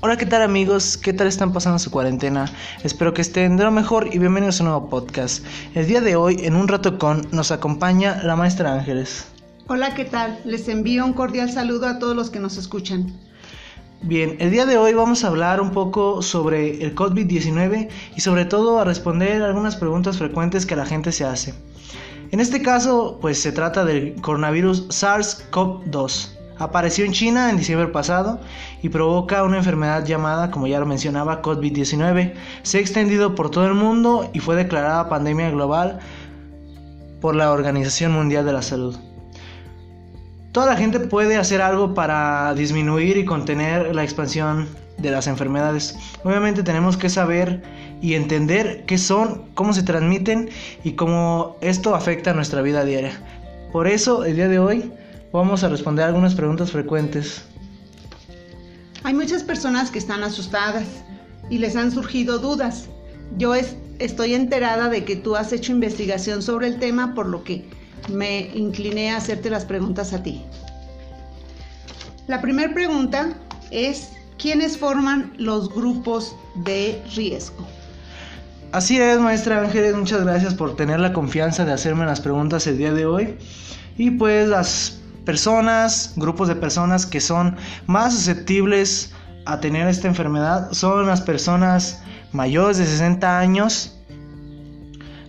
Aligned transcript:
Hola, 0.00 0.16
¿qué 0.16 0.26
tal 0.26 0.42
amigos? 0.42 0.96
¿Qué 0.96 1.12
tal 1.12 1.26
están 1.26 1.52
pasando 1.52 1.80
su 1.80 1.90
cuarentena? 1.90 2.48
Espero 2.84 3.12
que 3.12 3.20
estén 3.20 3.56
de 3.56 3.64
lo 3.64 3.72
mejor 3.72 4.08
y 4.14 4.20
bienvenidos 4.20 4.60
a 4.60 4.62
un 4.62 4.70
nuevo 4.70 4.88
podcast. 4.88 5.44
El 5.74 5.88
día 5.88 6.00
de 6.00 6.14
hoy, 6.14 6.36
en 6.44 6.54
un 6.54 6.68
rato 6.68 7.00
con, 7.00 7.26
nos 7.32 7.50
acompaña 7.50 8.22
la 8.22 8.36
maestra 8.36 8.72
Ángeles. 8.72 9.26
Hola, 9.66 9.96
¿qué 9.96 10.04
tal? 10.04 10.38
Les 10.44 10.68
envío 10.68 11.04
un 11.04 11.14
cordial 11.14 11.50
saludo 11.50 11.88
a 11.88 11.98
todos 11.98 12.14
los 12.14 12.30
que 12.30 12.38
nos 12.38 12.58
escuchan. 12.58 13.12
Bien, 14.00 14.36
el 14.38 14.52
día 14.52 14.66
de 14.66 14.76
hoy 14.76 14.94
vamos 14.94 15.24
a 15.24 15.26
hablar 15.26 15.60
un 15.60 15.72
poco 15.72 16.22
sobre 16.22 16.80
el 16.84 16.94
COVID-19 16.94 17.88
y 18.14 18.20
sobre 18.20 18.44
todo 18.44 18.78
a 18.78 18.84
responder 18.84 19.42
algunas 19.42 19.74
preguntas 19.74 20.16
frecuentes 20.16 20.64
que 20.64 20.76
la 20.76 20.86
gente 20.86 21.10
se 21.10 21.24
hace. 21.24 21.54
En 22.30 22.38
este 22.38 22.62
caso, 22.62 23.18
pues 23.20 23.42
se 23.42 23.50
trata 23.50 23.84
del 23.84 24.14
coronavirus 24.20 24.90
SARS-CoV-2. 24.90 26.37
Apareció 26.58 27.04
en 27.04 27.12
China 27.12 27.50
en 27.50 27.56
diciembre 27.56 27.88
pasado 27.88 28.40
y 28.82 28.88
provoca 28.88 29.44
una 29.44 29.58
enfermedad 29.58 30.04
llamada, 30.04 30.50
como 30.50 30.66
ya 30.66 30.80
lo 30.80 30.86
mencionaba, 30.86 31.40
COVID-19. 31.40 32.34
Se 32.62 32.78
ha 32.78 32.80
extendido 32.80 33.34
por 33.34 33.50
todo 33.50 33.66
el 33.66 33.74
mundo 33.74 34.28
y 34.32 34.40
fue 34.40 34.56
declarada 34.56 35.08
pandemia 35.08 35.50
global 35.50 36.00
por 37.20 37.36
la 37.36 37.52
Organización 37.52 38.12
Mundial 38.12 38.44
de 38.44 38.52
la 38.52 38.62
Salud. 38.62 38.96
Toda 40.52 40.66
la 40.66 40.76
gente 40.76 40.98
puede 40.98 41.36
hacer 41.36 41.62
algo 41.62 41.94
para 41.94 42.54
disminuir 42.54 43.16
y 43.16 43.24
contener 43.24 43.94
la 43.94 44.02
expansión 44.02 44.66
de 44.96 45.10
las 45.10 45.26
enfermedades. 45.28 45.96
Obviamente 46.24 46.62
tenemos 46.64 46.96
que 46.96 47.08
saber 47.08 47.62
y 48.00 48.14
entender 48.14 48.84
qué 48.86 48.98
son, 48.98 49.44
cómo 49.54 49.72
se 49.72 49.82
transmiten 49.82 50.48
y 50.82 50.92
cómo 50.92 51.56
esto 51.60 51.94
afecta 51.94 52.30
a 52.30 52.34
nuestra 52.34 52.62
vida 52.62 52.84
diaria. 52.84 53.12
Por 53.72 53.86
eso, 53.86 54.24
el 54.24 54.34
día 54.34 54.48
de 54.48 54.58
hoy 54.58 54.92
vamos 55.32 55.64
a 55.64 55.68
responder 55.68 56.04
algunas 56.04 56.34
preguntas 56.34 56.70
frecuentes. 56.70 57.42
Hay 59.04 59.14
muchas 59.14 59.42
personas 59.42 59.90
que 59.90 59.98
están 59.98 60.22
asustadas 60.22 60.86
y 61.50 61.58
les 61.58 61.76
han 61.76 61.92
surgido 61.92 62.38
dudas. 62.38 62.88
Yo 63.36 63.54
estoy 63.54 64.34
enterada 64.34 64.88
de 64.88 65.04
que 65.04 65.16
tú 65.16 65.36
has 65.36 65.52
hecho 65.52 65.72
investigación 65.72 66.42
sobre 66.42 66.66
el 66.68 66.78
tema, 66.78 67.14
por 67.14 67.26
lo 67.26 67.44
que 67.44 67.64
me 68.08 68.50
incliné 68.54 69.10
a 69.10 69.16
hacerte 69.16 69.50
las 69.50 69.64
preguntas 69.64 70.12
a 70.12 70.22
ti. 70.22 70.42
La 72.26 72.40
primera 72.40 72.72
pregunta 72.72 73.30
es, 73.70 74.10
¿quiénes 74.38 74.76
forman 74.76 75.32
los 75.38 75.72
grupos 75.72 76.36
de 76.56 77.02
riesgo? 77.14 77.66
Así 78.72 79.00
es, 79.00 79.18
maestra 79.18 79.62
Ángeles, 79.62 79.96
muchas 79.96 80.24
gracias 80.24 80.54
por 80.54 80.76
tener 80.76 81.00
la 81.00 81.14
confianza 81.14 81.64
de 81.64 81.72
hacerme 81.72 82.04
las 82.04 82.20
preguntas 82.20 82.66
el 82.66 82.76
día 82.76 82.92
de 82.92 83.06
hoy. 83.06 83.38
Y 83.96 84.10
pues 84.10 84.46
las 84.46 84.97
personas, 85.28 86.14
grupos 86.16 86.48
de 86.48 86.56
personas 86.56 87.04
que 87.04 87.20
son 87.20 87.54
más 87.86 88.14
susceptibles 88.14 89.12
a 89.44 89.60
tener 89.60 89.86
esta 89.86 90.08
enfermedad 90.08 90.72
son 90.72 91.06
las 91.06 91.20
personas 91.20 92.02
mayores 92.32 92.78
de 92.78 92.86
60 92.86 93.38
años, 93.38 94.00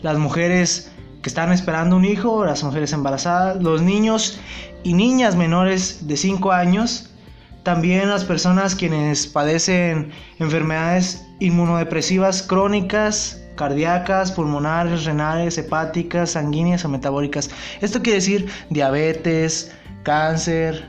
las 0.01 0.17
mujeres 0.17 0.89
que 1.21 1.27
están 1.27 1.51
esperando 1.51 1.97
un 1.97 2.05
hijo, 2.05 2.45
las 2.45 2.63
mujeres 2.63 2.93
embarazadas, 2.93 3.61
los 3.61 3.81
niños 3.81 4.39
y 4.83 4.93
niñas 4.93 5.35
menores 5.35 6.07
de 6.07 6.15
5 6.15 6.53
años, 6.53 7.09
también 7.63 8.07
las 8.07 8.23
personas 8.23 8.75
quienes 8.75 9.27
padecen 9.27 10.11
enfermedades 10.39 11.27
inmunodepresivas 11.41 12.41
crónicas, 12.41 13.41
cardíacas, 13.57 14.31
pulmonares, 14.31 15.03
renales, 15.03 15.57
hepáticas, 15.57 16.31
sanguíneas 16.31 16.85
o 16.85 16.87
metabólicas. 16.87 17.49
Esto 17.81 18.01
quiere 18.01 18.19
decir 18.19 18.49
diabetes, 18.69 19.73
cáncer, 20.03 20.87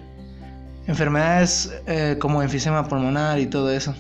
enfermedades 0.87 1.73
eh, 1.87 2.17
como 2.21 2.43
enfisema 2.43 2.89
pulmonar 2.89 3.39
y 3.39 3.47
todo 3.47 3.71
eso. 3.71 3.95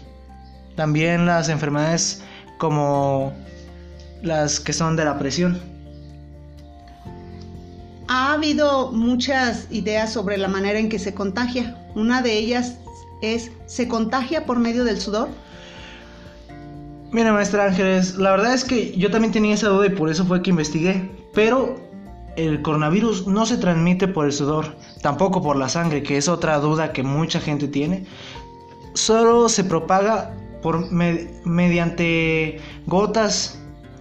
También 0.77 1.27
las 1.27 1.49
enfermedades 1.49 2.23
como 2.59 3.33
las 4.23 4.61
que 4.61 4.73
son 4.73 4.97
de 4.97 5.05
la 5.05 5.19
presión. 5.19 5.59
Ha 8.09 8.33
habido 8.33 8.91
muchas 8.93 9.67
ideas 9.71 10.13
sobre 10.13 10.37
la 10.37 10.49
manera 10.49 10.79
en 10.79 10.89
que 10.89 10.99
se 10.99 11.15
contagia. 11.15 11.77
Una 11.95 12.23
de 12.23 12.37
ellas 12.37 12.77
es, 13.23 13.53
¿se 13.67 13.87
contagia 13.87 14.47
por 14.47 14.59
medio 14.59 14.85
del 14.85 15.01
sudor? 15.01 15.29
Mira, 17.13 17.33
maestra 17.33 17.67
Ángeles, 17.67 18.17
la 18.17 18.31
verdad 18.33 18.55
es 18.55 18.65
que 18.65 18.97
yo 18.97 19.11
también 19.11 19.33
tenía 19.33 19.55
esa 19.55 19.69
duda 19.69 19.87
y 19.87 19.91
por 19.91 20.11
eso 20.11 20.25
fue 20.25 20.43
que 20.43 20.51
investigué. 20.51 21.11
Pero 21.35 21.90
el 22.37 22.63
coronavirus 22.63 23.27
no 23.27 23.47
se 23.47 23.57
transmite 23.57 24.09
por 24.09 24.27
el 24.27 24.33
sudor, 24.33 24.77
tampoco 25.03 25.43
por 25.43 25.57
la 25.57 25.69
sangre, 25.69 26.03
que 26.03 26.17
es 26.17 26.29
otra 26.29 26.59
duda 26.59 26.93
que 26.93 27.03
mucha 27.03 27.41
gente 27.41 27.69
tiene. 27.69 28.07
Solo 28.95 29.49
se 29.49 29.65
propaga 29.65 30.35
mediante 31.45 32.61
gotas 32.87 33.59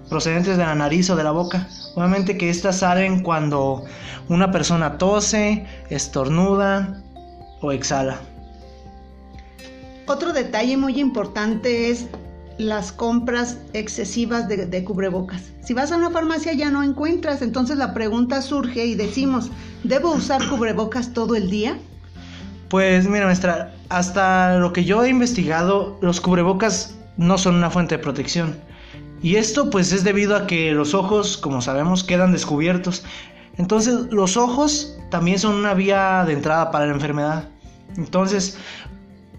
procedentes 0.09 0.57
de 0.57 0.65
la 0.65 0.75
nariz 0.75 1.09
o 1.09 1.15
de 1.15 1.23
la 1.23 1.31
boca. 1.31 1.67
Obviamente 1.95 2.37
que 2.37 2.49
estas 2.49 2.79
salen 2.79 3.23
cuando 3.23 3.83
una 4.27 4.51
persona 4.51 4.97
tose, 4.97 5.65
estornuda 5.89 7.01
o 7.61 7.71
exhala. 7.71 8.19
Otro 10.07 10.33
detalle 10.33 10.75
muy 10.75 10.99
importante 10.99 11.91
es 11.91 12.07
las 12.59 12.91
compras 12.91 13.57
excesivas 13.71 14.49
de, 14.49 14.83
cubrebocas. 14.83 15.53
Si 15.63 15.73
vas 15.73 15.93
a 15.93 15.95
una 15.95 16.11
farmacia 16.11 16.51
ya 16.53 16.69
no 16.69 16.83
encuentras, 16.83 17.41
entonces 17.41 17.77
la 17.77 17.93
pregunta 17.93 18.41
surge 18.41 18.85
y 18.85 18.95
decimos, 18.95 19.49
¿debo 19.85 20.11
usar 20.11 20.45
cubrebocas 20.49 21.13
todo 21.13 21.35
el 21.35 21.49
día? 21.49 21.79
Pues 22.67 23.07
mira, 23.07 23.25
maestra, 23.25 23.73
hasta 23.87 24.57
lo 24.57 24.73
que 24.73 24.83
yo 24.83 25.05
he 25.05 25.09
investigado, 25.09 25.97
los 26.01 26.19
cubrebocas 26.19 26.97
no 27.15 27.37
son 27.37 27.55
una 27.55 27.69
fuente 27.69 27.95
de 27.95 28.03
protección. 28.03 28.59
Y 29.21 29.37
esto 29.37 29.69
pues 29.69 29.93
es 29.93 30.03
debido 30.03 30.35
a 30.35 30.45
que 30.45 30.73
los 30.73 30.93
ojos, 30.93 31.37
como 31.37 31.61
sabemos, 31.61 32.03
quedan 32.03 32.33
descubiertos. 32.33 33.05
Entonces 33.57 34.11
los 34.11 34.35
ojos 34.35 34.97
también 35.09 35.39
son 35.39 35.55
una 35.55 35.73
vía 35.73 36.25
de 36.27 36.33
entrada 36.33 36.71
para 36.71 36.87
la 36.87 36.93
enfermedad. 36.93 37.47
Entonces, 37.95 38.57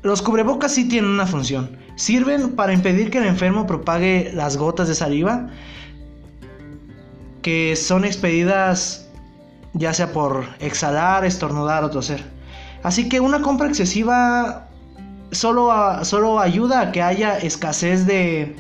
los 0.03 0.23
cubrebocas 0.23 0.73
sí 0.73 0.89
tienen 0.89 1.11
una 1.11 1.27
función. 1.27 1.77
Sirven 2.01 2.53
para 2.53 2.73
impedir 2.73 3.11
que 3.11 3.19
el 3.19 3.27
enfermo 3.27 3.67
propague 3.67 4.31
las 4.33 4.57
gotas 4.57 4.89
de 4.89 4.95
saliva 4.95 5.49
que 7.43 7.77
son 7.77 8.07
expedidas 8.07 9.07
ya 9.75 9.93
sea 9.93 10.11
por 10.11 10.47
exhalar, 10.61 11.27
estornudar 11.27 11.85
o 11.85 11.91
toser. 11.91 12.25
Así 12.83 13.11
que 13.11 13.21
una 13.21 13.43
compra 13.43 13.69
excesiva 13.69 14.67
solo, 15.31 15.71
solo 16.07 16.41
ayuda 16.41 16.81
a 16.81 16.91
que 16.91 17.03
haya 17.03 17.37
escasez 17.37 18.07
de, 18.07 18.57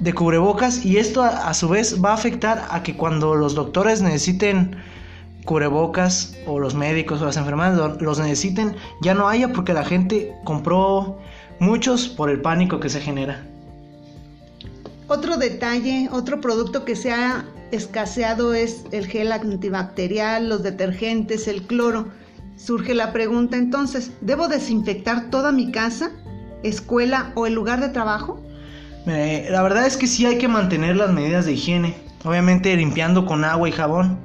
de 0.00 0.12
cubrebocas 0.12 0.84
y 0.84 0.96
esto 0.96 1.22
a, 1.22 1.48
a, 1.48 1.54
su 1.54 1.68
vez 1.68 2.04
va 2.04 2.10
a 2.10 2.14
afectar 2.14 2.66
a 2.68 2.82
que 2.82 2.96
cuando 2.96 3.36
los 3.36 3.54
doctores 3.54 4.02
necesiten 4.02 4.74
cubrebocas 5.44 6.34
o 6.48 6.58
los 6.58 6.74
médicos 6.74 7.22
o 7.22 7.26
las 7.26 7.36
enfermeras 7.36 7.78
los 8.00 8.18
necesiten, 8.18 8.74
ya 9.02 9.14
no 9.14 9.28
haya 9.28 9.52
porque 9.52 9.72
la 9.72 9.84
gente 9.84 10.34
compró 10.42 11.20
muchos 11.58 12.08
por 12.08 12.30
el 12.30 12.40
pánico 12.40 12.80
que 12.80 12.88
se 12.88 13.00
genera. 13.00 13.42
Otro 15.08 15.36
detalle, 15.36 16.08
otro 16.10 16.40
producto 16.40 16.84
que 16.84 16.96
se 16.96 17.12
ha 17.12 17.44
escaseado 17.72 18.54
es 18.54 18.84
el 18.90 19.06
gel 19.06 19.32
antibacterial, 19.32 20.48
los 20.48 20.62
detergentes, 20.62 21.46
el 21.48 21.62
cloro. 21.62 22.08
Surge 22.56 22.94
la 22.94 23.12
pregunta 23.12 23.56
entonces, 23.56 24.12
¿debo 24.20 24.48
desinfectar 24.48 25.30
toda 25.30 25.52
mi 25.52 25.72
casa, 25.72 26.10
escuela 26.62 27.32
o 27.34 27.46
el 27.46 27.54
lugar 27.54 27.80
de 27.80 27.88
trabajo? 27.88 28.40
la 29.06 29.62
verdad 29.62 29.86
es 29.86 29.98
que 29.98 30.06
sí 30.06 30.24
hay 30.24 30.38
que 30.38 30.48
mantener 30.48 30.96
las 30.96 31.12
medidas 31.12 31.44
de 31.44 31.52
higiene, 31.52 31.94
obviamente 32.24 32.74
limpiando 32.74 33.26
con 33.26 33.44
agua 33.44 33.68
y 33.68 33.72
jabón 33.72 34.18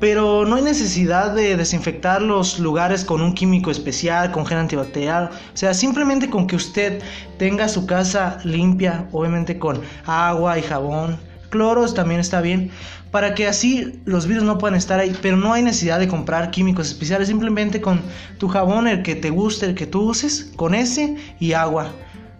pero 0.00 0.46
no 0.46 0.56
hay 0.56 0.62
necesidad 0.62 1.34
de 1.34 1.56
desinfectar 1.56 2.22
los 2.22 2.58
lugares 2.58 3.04
con 3.04 3.20
un 3.20 3.34
químico 3.34 3.70
especial, 3.70 4.32
con 4.32 4.46
gel 4.46 4.58
antibacterial. 4.58 5.30
O 5.52 5.56
sea, 5.56 5.74
simplemente 5.74 6.30
con 6.30 6.46
que 6.46 6.56
usted 6.56 7.02
tenga 7.38 7.68
su 7.68 7.86
casa 7.86 8.38
limpia, 8.42 9.06
obviamente 9.12 9.58
con 9.58 9.80
agua 10.06 10.58
y 10.58 10.62
jabón. 10.62 11.18
Cloros 11.50 11.94
también 11.94 12.20
está 12.20 12.40
bien, 12.40 12.70
para 13.10 13.34
que 13.34 13.46
así 13.46 14.00
los 14.06 14.26
virus 14.26 14.44
no 14.44 14.56
puedan 14.56 14.78
estar 14.78 14.98
ahí. 14.98 15.14
Pero 15.20 15.36
no 15.36 15.52
hay 15.52 15.62
necesidad 15.62 15.98
de 15.98 16.08
comprar 16.08 16.50
químicos 16.50 16.88
especiales, 16.88 17.28
simplemente 17.28 17.82
con 17.82 18.00
tu 18.38 18.48
jabón, 18.48 18.88
el 18.88 19.02
que 19.02 19.16
te 19.16 19.28
guste, 19.28 19.66
el 19.66 19.74
que 19.74 19.86
tú 19.86 20.08
uses, 20.08 20.50
con 20.56 20.74
ese 20.74 21.16
y 21.38 21.52
agua. 21.52 21.92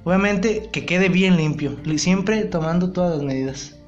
Obviamente 0.04 0.70
que 0.72 0.86
quede 0.86 1.10
bien 1.10 1.36
limpio, 1.36 1.76
siempre 1.98 2.44
tomando 2.44 2.90
todas 2.90 3.16
las 3.16 3.22
medidas. 3.22 3.79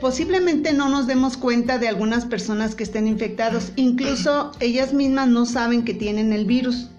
Posiblemente 0.00 0.72
no 0.72 0.88
nos 0.88 1.06
demos 1.06 1.36
cuenta 1.36 1.78
de 1.78 1.88
algunas 1.88 2.24
personas 2.24 2.74
que 2.74 2.84
estén 2.84 3.06
infectados, 3.06 3.72
incluso 3.76 4.52
ellas 4.60 4.92
mismas 4.92 5.28
no 5.28 5.46
saben 5.46 5.84
que 5.84 5.94
tienen 5.94 6.32
el 6.32 6.44
virus. 6.44 6.90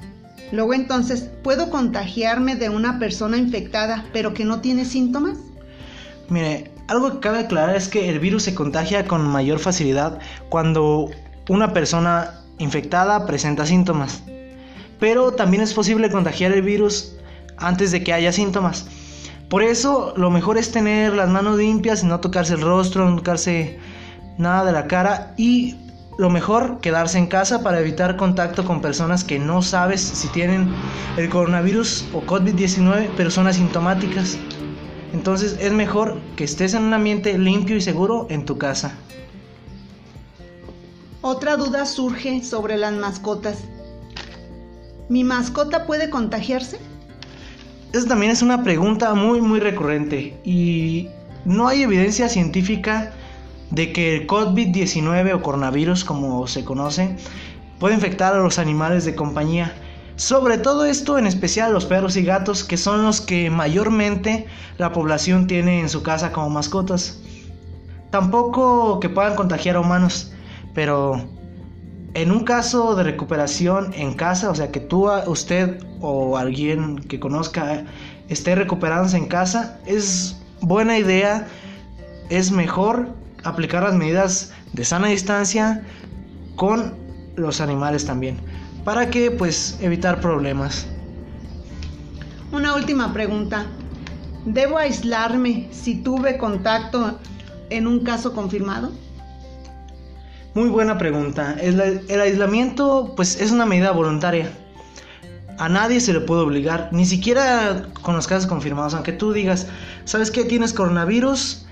Luego 0.51 0.73
entonces, 0.73 1.29
¿puedo 1.43 1.69
contagiarme 1.69 2.55
de 2.55 2.69
una 2.69 2.97
persona 2.99 3.37
infectada 3.37 4.05
pero 4.13 4.33
que 4.33 4.45
no 4.45 4.61
tiene 4.61 4.85
síntomas? 4.85 5.37
Mire, 6.29 6.71
algo 6.87 7.13
que 7.13 7.19
cabe 7.19 7.39
aclarar 7.39 7.75
es 7.75 7.87
que 7.87 8.09
el 8.09 8.19
virus 8.19 8.43
se 8.43 8.55
contagia 8.55 9.05
con 9.05 9.21
mayor 9.27 9.59
facilidad 9.59 10.19
cuando 10.49 11.11
una 11.47 11.73
persona 11.73 12.41
infectada 12.57 13.25
presenta 13.25 13.65
síntomas. 13.65 14.21
pero 14.99 15.31
también 15.31 15.63
es 15.63 15.73
posible 15.73 16.11
contagiar 16.11 16.51
el 16.51 16.61
virus 16.61 17.15
antes 17.57 17.91
de 17.91 18.03
que 18.03 18.11
haya 18.11 18.33
síntomas. 18.33 18.85
Por 19.49 19.63
eso 19.63 20.13
lo 20.15 20.29
mejor 20.29 20.59
es 20.59 20.71
tener 20.71 21.13
las 21.15 21.27
manos 21.27 21.57
limpias 21.57 22.03
y 22.03 22.05
no 22.05 22.19
tocarse 22.19 22.53
el 22.53 22.61
rostro, 22.61 23.09
no 23.09 23.15
tocarse 23.17 23.79
nada 24.37 24.63
de 24.65 24.71
la 24.71 24.87
cara 24.87 25.33
y 25.37 25.75
lo 26.19 26.29
mejor 26.29 26.79
quedarse 26.81 27.17
en 27.17 27.25
casa 27.25 27.63
para 27.63 27.79
evitar 27.79 28.15
contacto 28.15 28.63
con 28.63 28.81
personas 28.81 29.23
que 29.23 29.39
no 29.39 29.63
sabes 29.63 30.01
si 30.01 30.27
tienen 30.27 30.71
el 31.17 31.29
coronavirus 31.29 32.05
o 32.13 32.21
COVID-19 32.21 33.09
pero 33.17 33.31
son 33.31 33.47
asintomáticas. 33.47 34.37
Entonces 35.13 35.57
es 35.59 35.73
mejor 35.73 36.19
que 36.35 36.43
estés 36.43 36.75
en 36.75 36.83
un 36.83 36.93
ambiente 36.93 37.35
limpio 37.37 37.75
y 37.75 37.81
seguro 37.81 38.27
en 38.29 38.45
tu 38.45 38.59
casa. 38.59 38.93
Otra 41.21 41.57
duda 41.57 41.87
surge 41.87 42.43
sobre 42.43 42.77
las 42.77 42.93
mascotas. 42.93 43.63
¿Mi 45.09 45.23
mascota 45.23 45.87
puede 45.87 46.11
contagiarse? 46.11 46.79
Esa 47.91 48.07
también 48.07 48.31
es 48.31 48.43
una 48.43 48.63
pregunta 48.63 49.15
muy 49.15 49.41
muy 49.41 49.59
recurrente 49.59 50.39
y 50.43 51.09
no 51.43 51.67
hay 51.67 51.81
evidencia 51.81 52.29
científica 52.29 53.13
de 53.71 53.91
que 53.91 54.15
el 54.15 54.27
COVID-19 54.27 55.33
o 55.33 55.41
coronavirus 55.41 56.03
como 56.03 56.45
se 56.45 56.63
conoce 56.63 57.15
puede 57.79 57.95
infectar 57.95 58.35
a 58.35 58.37
los 58.37 58.59
animales 58.59 59.05
de 59.05 59.15
compañía. 59.15 59.73
Sobre 60.17 60.59
todo 60.59 60.85
esto 60.85 61.17
en 61.17 61.25
especial 61.25 61.73
los 61.73 61.85
perros 61.85 62.15
y 62.15 62.23
gatos 62.23 62.63
que 62.63 62.77
son 62.77 63.03
los 63.03 63.21
que 63.21 63.49
mayormente 63.49 64.45
la 64.77 64.91
población 64.91 65.47
tiene 65.47 65.79
en 65.79 65.89
su 65.89 66.03
casa 66.03 66.31
como 66.31 66.51
mascotas. 66.51 67.19
Tampoco 68.11 68.99
que 68.99 69.09
puedan 69.09 69.35
contagiar 69.35 69.77
a 69.77 69.79
humanos, 69.79 70.31
pero 70.75 71.27
en 72.13 72.31
un 72.31 72.43
caso 72.43 72.95
de 72.95 73.03
recuperación 73.03 73.93
en 73.93 74.13
casa, 74.13 74.49
o 74.49 74.55
sea 74.55 74.71
que 74.71 74.79
tú, 74.79 75.09
usted 75.27 75.83
o 76.01 76.37
alguien 76.37 76.99
que 76.99 77.19
conozca 77.19 77.85
esté 78.29 78.55
recuperándose 78.55 79.17
en 79.17 79.27
casa, 79.27 79.79
es 79.85 80.35
buena 80.61 80.97
idea, 80.97 81.47
es 82.29 82.51
mejor 82.51 83.09
aplicar 83.43 83.83
las 83.83 83.95
medidas 83.95 84.51
de 84.73 84.85
sana 84.85 85.07
distancia 85.07 85.83
con 86.55 86.93
los 87.35 87.61
animales 87.61 88.05
también, 88.05 88.37
para 88.83 89.09
que 89.09 89.31
pues 89.31 89.77
evitar 89.81 90.19
problemas. 90.19 90.87
Una 92.51 92.75
última 92.75 93.13
pregunta. 93.13 93.67
¿Debo 94.45 94.77
aislarme 94.77 95.67
si 95.71 95.95
tuve 95.95 96.37
contacto 96.37 97.19
en 97.69 97.87
un 97.87 98.03
caso 98.03 98.33
confirmado? 98.33 98.91
Muy 100.59 100.67
buena 100.67 100.97
pregunta. 100.97 101.55
El, 101.61 101.79
aislamiento 102.19 103.13
pues 103.15 103.39
es 103.39 103.53
una 103.53 103.65
medida 103.65 103.91
voluntaria. 103.91 104.51
A 105.57 105.69
nadie 105.69 106.01
se 106.01 106.11
le 106.11 106.19
puede 106.19 106.41
obligar, 106.41 106.89
ni 106.91 107.05
siquiera 107.05 107.85
con 108.01 108.13
los 108.17 108.27
casos 108.27 108.45
confirmados, 108.45 108.93
aunque 108.93 109.13
tú 109.13 109.31
digas, 109.31 109.67
¿sabes 110.03 110.31
qué? 110.31 110.43
Tienes 110.43 110.73
coronavirus, 110.73 111.65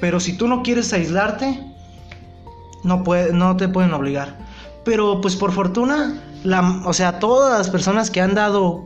pero 0.00 0.20
si 0.20 0.36
tú 0.36 0.46
no 0.46 0.62
quieres 0.62 0.92
aislarte, 0.92 1.58
no, 2.84 3.02
puede, 3.02 3.32
no 3.32 3.56
te 3.56 3.66
pueden 3.66 3.92
obligar. 3.92 4.38
Pero 4.84 5.20
pues 5.20 5.34
por 5.34 5.50
fortuna, 5.50 6.22
la, 6.44 6.84
o 6.86 6.92
sea, 6.92 7.18
todas 7.18 7.58
las 7.58 7.70
personas 7.70 8.08
que 8.08 8.20
han 8.20 8.36
dado 8.36 8.84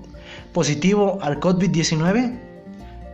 positivo 0.55 1.19
al 1.21 1.41
COVID-19 1.41 2.41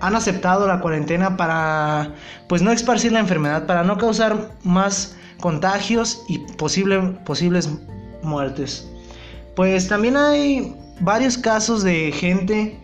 han 0.00 0.14
aceptado 0.14 0.68
la 0.68 0.78
cuarentena 0.78 1.36
para 1.36 2.12
pues 2.46 2.62
no 2.62 2.70
esparcir 2.70 3.10
la 3.10 3.18
enfermedad, 3.18 3.66
para 3.66 3.82
no 3.82 3.98
causar 3.98 4.52
más 4.62 5.16
contagios 5.40 6.22
y 6.28 6.38
posible, 6.38 7.00
posibles 7.24 7.68
muertes. 8.22 8.88
Pues 9.56 9.88
también 9.88 10.16
hay 10.16 10.74
varios 11.00 11.36
casos 11.38 11.82
de 11.82 12.12
gente 12.12 12.78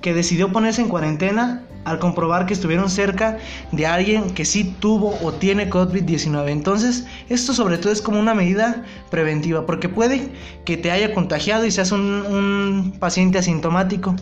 que 0.00 0.14
decidió 0.14 0.52
ponerse 0.52 0.82
en 0.82 0.88
cuarentena 0.88 1.62
al 1.84 2.00
comprobar 2.00 2.46
que 2.46 2.54
estuvieron 2.54 2.90
cerca 2.90 3.38
de 3.70 3.86
alguien 3.86 4.30
que 4.34 4.44
sí 4.44 4.74
tuvo 4.80 5.16
o 5.22 5.32
tiene 5.32 5.70
COVID-19. 5.70 6.50
Entonces, 6.50 7.06
esto 7.28 7.54
sobre 7.54 7.78
todo 7.78 7.92
es 7.92 8.02
como 8.02 8.18
una 8.18 8.34
medida 8.34 8.84
preventiva, 9.08 9.66
porque 9.66 9.88
puede 9.88 10.32
que 10.64 10.76
te 10.76 10.90
haya 10.90 11.14
contagiado 11.14 11.64
y 11.64 11.70
seas 11.70 11.92
un, 11.92 12.00
un 12.00 12.96
paciente 12.98 13.38
asintomático. 13.38 14.16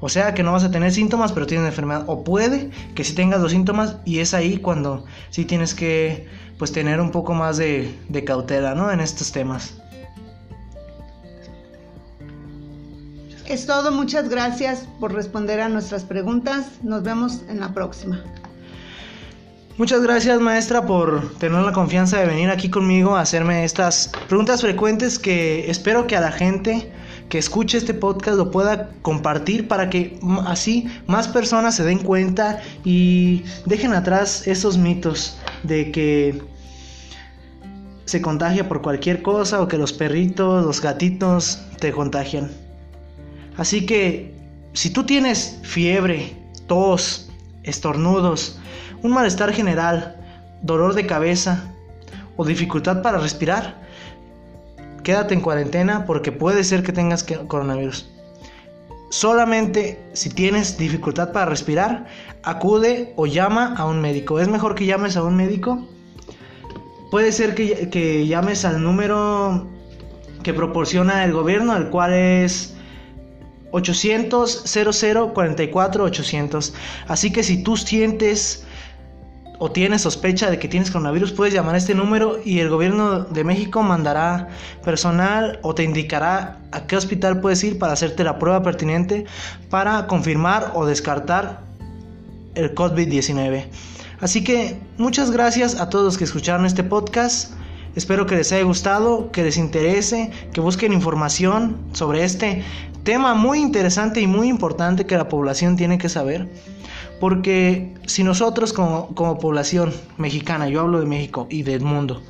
O 0.00 0.08
sea 0.08 0.34
que 0.34 0.42
no 0.42 0.52
vas 0.52 0.64
a 0.64 0.70
tener 0.70 0.92
síntomas, 0.92 1.32
pero 1.32 1.46
tienes 1.46 1.66
enfermedad. 1.66 2.04
O 2.06 2.22
puede 2.22 2.70
que 2.94 3.04
sí 3.04 3.14
tengas 3.14 3.40
los 3.40 3.52
síntomas 3.52 3.96
y 4.04 4.18
es 4.18 4.34
ahí 4.34 4.58
cuando 4.58 5.04
sí 5.30 5.44
tienes 5.44 5.74
que 5.74 6.28
pues 6.58 6.72
tener 6.72 7.00
un 7.00 7.10
poco 7.10 7.34
más 7.34 7.56
de, 7.56 7.94
de 8.08 8.24
cautela, 8.24 8.74
¿no? 8.74 8.90
En 8.90 9.00
estos 9.00 9.32
temas. 9.32 9.74
Es 13.46 13.64
todo, 13.64 13.92
muchas 13.92 14.28
gracias 14.28 14.88
por 14.98 15.14
responder 15.14 15.60
a 15.60 15.68
nuestras 15.68 16.04
preguntas. 16.04 16.66
Nos 16.82 17.02
vemos 17.02 17.42
en 17.48 17.60
la 17.60 17.72
próxima. 17.72 18.22
Muchas 19.78 20.00
gracias 20.02 20.40
maestra 20.40 20.86
por 20.86 21.34
tener 21.34 21.60
la 21.60 21.72
confianza 21.72 22.18
de 22.18 22.26
venir 22.26 22.50
aquí 22.50 22.70
conmigo 22.70 23.14
a 23.14 23.20
hacerme 23.20 23.62
estas 23.62 24.10
preguntas 24.26 24.62
frecuentes 24.62 25.18
que 25.18 25.70
espero 25.70 26.06
que 26.06 26.16
a 26.16 26.20
la 26.20 26.32
gente 26.32 26.90
que 27.28 27.38
escuche 27.38 27.78
este 27.78 27.94
podcast 27.94 28.36
lo 28.36 28.50
pueda 28.50 28.90
compartir 29.02 29.68
para 29.68 29.90
que 29.90 30.18
así 30.46 30.88
más 31.06 31.28
personas 31.28 31.74
se 31.74 31.84
den 31.84 31.98
cuenta 31.98 32.62
y 32.84 33.42
dejen 33.64 33.92
atrás 33.94 34.46
esos 34.46 34.78
mitos 34.78 35.38
de 35.62 35.90
que 35.90 36.42
se 38.04 38.22
contagia 38.22 38.68
por 38.68 38.82
cualquier 38.82 39.22
cosa 39.22 39.60
o 39.60 39.68
que 39.68 39.78
los 39.78 39.92
perritos, 39.92 40.64
los 40.64 40.80
gatitos 40.80 41.60
te 41.80 41.92
contagian. 41.92 42.50
Así 43.56 43.84
que 43.84 44.32
si 44.72 44.90
tú 44.90 45.04
tienes 45.04 45.58
fiebre, 45.62 46.36
tos, 46.68 47.28
estornudos, 47.64 48.58
un 49.02 49.12
malestar 49.12 49.52
general, 49.52 50.16
dolor 50.62 50.94
de 50.94 51.06
cabeza 51.06 51.72
o 52.36 52.44
dificultad 52.44 53.02
para 53.02 53.18
respirar, 53.18 53.85
quédate 55.06 55.34
en 55.34 55.40
cuarentena 55.40 56.04
porque 56.04 56.32
puede 56.32 56.64
ser 56.64 56.82
que 56.82 56.92
tengas 56.92 57.22
coronavirus. 57.22 58.10
Solamente 59.08 60.00
si 60.14 60.30
tienes 60.30 60.78
dificultad 60.78 61.30
para 61.30 61.46
respirar, 61.46 62.06
acude 62.42 63.12
o 63.14 63.26
llama 63.26 63.76
a 63.76 63.86
un 63.86 64.00
médico. 64.00 64.40
Es 64.40 64.48
mejor 64.48 64.74
que 64.74 64.84
llames 64.84 65.16
a 65.16 65.22
un 65.22 65.36
médico. 65.36 65.86
Puede 67.12 67.30
ser 67.30 67.54
que, 67.54 67.88
que 67.88 68.26
llames 68.26 68.64
al 68.64 68.82
número 68.82 69.68
que 70.42 70.52
proporciona 70.52 71.24
el 71.24 71.32
gobierno, 71.32 71.76
el 71.76 71.88
cual 71.88 72.12
es 72.12 72.74
800 73.70 74.64
00 74.64 75.34
44 75.34 76.02
800. 76.02 76.74
Así 77.06 77.30
que 77.32 77.44
si 77.44 77.62
tú 77.62 77.76
sientes 77.76 78.66
o 79.58 79.70
tienes 79.70 80.02
sospecha 80.02 80.50
de 80.50 80.58
que 80.58 80.68
tienes 80.68 80.90
coronavirus, 80.90 81.32
puedes 81.32 81.54
llamar 81.54 81.74
a 81.74 81.78
este 81.78 81.94
número 81.94 82.38
y 82.44 82.60
el 82.60 82.68
gobierno 82.68 83.20
de 83.20 83.44
México 83.44 83.82
mandará 83.82 84.48
personal 84.84 85.58
o 85.62 85.74
te 85.74 85.82
indicará 85.82 86.60
a 86.72 86.86
qué 86.86 86.96
hospital 86.96 87.40
puedes 87.40 87.62
ir 87.64 87.78
para 87.78 87.92
hacerte 87.92 88.24
la 88.24 88.38
prueba 88.38 88.62
pertinente 88.62 89.24
para 89.70 90.06
confirmar 90.06 90.72
o 90.74 90.84
descartar 90.86 91.62
el 92.54 92.74
COVID-19. 92.74 93.66
Así 94.20 94.42
que 94.42 94.78
muchas 94.98 95.30
gracias 95.30 95.78
a 95.80 95.90
todos 95.90 96.04
los 96.04 96.18
que 96.18 96.24
escucharon 96.24 96.66
este 96.66 96.82
podcast. 96.82 97.52
Espero 97.94 98.26
que 98.26 98.36
les 98.36 98.52
haya 98.52 98.64
gustado, 98.64 99.30
que 99.30 99.42
les 99.42 99.56
interese, 99.56 100.30
que 100.52 100.60
busquen 100.60 100.92
información 100.92 101.76
sobre 101.92 102.24
este 102.24 102.62
tema 103.04 103.34
muy 103.34 103.60
interesante 103.60 104.20
y 104.20 104.26
muy 104.26 104.48
importante 104.48 105.06
que 105.06 105.16
la 105.16 105.28
población 105.28 105.76
tiene 105.76 105.96
que 105.96 106.08
saber. 106.08 106.48
Porque 107.20 107.94
si 108.06 108.22
nosotros 108.22 108.72
como, 108.72 109.38
población 109.38 109.92
mexicana, 110.18 110.68
yo 110.68 110.80
hablo 110.80 111.00
de 111.00 111.06
México 111.06 111.46
y 111.50 111.62
del 111.62 111.82
mundo, 111.82 112.22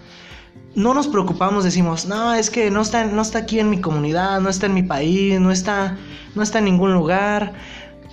no 0.74 0.94
nos 0.94 1.08
preocupamos, 1.08 1.64
decimos, 1.64 2.06
no, 2.06 2.34
es 2.34 2.50
que 2.50 2.70
no 2.70 2.82
está, 2.82 3.04
no 3.04 3.22
está 3.22 3.38
aquí 3.40 3.58
en 3.58 3.70
mi 3.70 3.80
comunidad, 3.80 4.40
no 4.40 4.48
está 4.48 4.66
en 4.66 4.74
mi 4.74 4.82
país, 4.82 5.40
no 5.40 5.50
está, 5.50 5.96
no 6.34 6.42
está 6.42 6.58
en 6.58 6.66
ningún 6.66 6.92
lugar, 6.92 7.54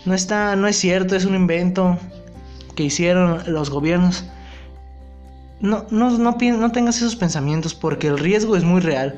no 0.06 0.13
está, 0.13 0.56
no 0.56 0.68
es 0.68 0.77
cierto, 0.77 1.15
es 1.15 1.25
un 1.25 1.36
invento 1.36 1.98
que 2.75 2.84
hicieron 2.84 3.44
los 3.48 3.70
gobiernos 3.70 4.25
no, 5.63 5.86
no, 5.92 6.10
no, 6.18 6.38
no 6.38 6.72
tengas 6.72 6.98
esos 6.98 7.15
pensamientos 7.15 7.74
porque 7.74 8.08
el 8.08 8.20
riesgo 8.20 8.58
es 8.58 8.65
muy 8.65 8.82
real. 8.82 9.18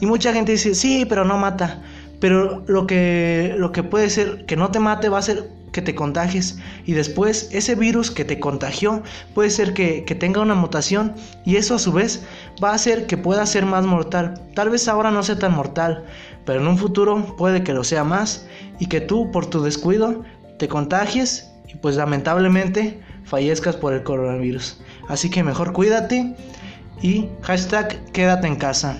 Y 0.00 0.06
mucha 0.06 0.32
gente 0.32 0.52
dice, 0.52 0.74
sí, 0.74 1.04
pero 1.04 1.24
no 1.24 1.36
mata. 1.36 1.82
Pero 2.20 2.62
lo 2.68 2.86
que, 2.86 3.56
lo 3.58 3.72
que 3.72 3.82
puede 3.82 4.08
ser 4.08 4.46
que 4.46 4.56
no 4.56 4.70
te 4.70 4.78
mate 4.78 5.08
va 5.08 5.18
a 5.18 5.22
ser 5.22 5.50
que 5.72 5.82
te 5.82 5.94
contagies 5.94 6.58
y 6.84 6.92
después 6.92 7.48
ese 7.50 7.74
virus 7.74 8.10
que 8.10 8.24
te 8.24 8.38
contagió 8.38 9.02
puede 9.34 9.50
ser 9.50 9.74
que, 9.74 10.04
que, 10.04 10.14
tenga 10.14 10.40
una 10.40 10.54
mutación 10.54 11.14
y 11.44 11.56
eso 11.56 11.74
a 11.74 11.78
su 11.78 11.92
vez 11.92 12.22
va 12.62 12.70
a 12.70 12.74
hacer 12.74 13.06
que 13.06 13.16
pueda 13.16 13.44
ser 13.46 13.66
más 13.66 13.84
mortal. 13.84 14.40
Tal 14.54 14.70
vez 14.70 14.86
ahora 14.86 15.10
no 15.10 15.22
sea 15.22 15.38
tan 15.38 15.54
mortal, 15.54 16.04
pero 16.44 16.60
en 16.60 16.68
un 16.68 16.78
futuro 16.78 17.36
puede 17.36 17.64
que 17.64 17.72
lo 17.72 17.84
sea 17.84 18.04
más 18.04 18.46
y 18.78 18.86
que 18.86 19.00
tú 19.00 19.30
por 19.30 19.46
tu 19.46 19.62
descuido 19.62 20.22
te 20.58 20.68
contagies 20.68 21.50
y 21.68 21.76
pues 21.76 21.96
lamentablemente 21.96 23.00
fallezcas 23.24 23.76
por 23.76 23.92
el 23.92 24.02
coronavirus. 24.02 24.80
Así 25.08 25.30
que 25.30 25.42
mejor 25.42 25.72
cuídate 25.72 26.36
y 27.00 27.28
hashtag 27.42 28.04
quédate 28.12 28.46
en 28.46 28.56
casa. 28.56 28.98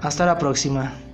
Hasta 0.00 0.26
la 0.26 0.38
próxima. 0.38 1.05